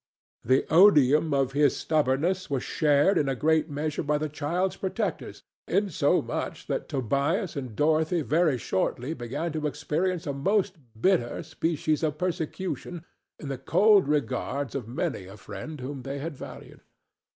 [0.43, 5.43] The odium of this stubbornness was shared in a great measure by the child's protectors,
[5.67, 12.17] insomuch that Tobias and Dorothy very shortly began to experience a most bitter species of
[12.17, 13.05] persecution
[13.39, 16.81] in the cold regards of many a friend whom they had valued.